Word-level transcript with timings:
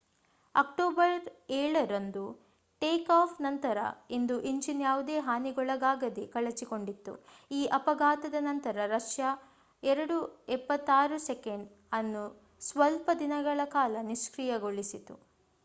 October 0.55 1.25
7ರಂದು 1.55 2.23
takeoff 2.81 3.35
ನಂತರ 3.41 3.77
ಒಂದು 4.11 4.35
ಇಂಜಿನ್ 4.51 4.81
ಯಾವುದೇ 4.81 5.17
ಹಾನಿಗೊಳಗಾಗದೇ 5.27 6.23
ಕಳಚಿಕೊಂಡಿತು 6.27 7.13
ಈ 7.51 7.69
ಅಫಘಾತದ 7.77 8.39
ನಂತರ 8.47 8.87
ರಷ್ಯಾ 8.93 9.29
ii-76s 9.83 11.45
ಅನ್ನು 11.91 12.23
ಸ್ವಲ್ಪ 12.61 13.09
ದಿನಗಳ 13.21 13.67
ಕಾಲ 13.77 14.03
ನಿಷ್ಕ್ರಿಯಗೊಳಿಸಿತು 14.09 15.17